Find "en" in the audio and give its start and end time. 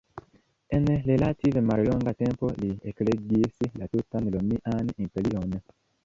0.75-0.83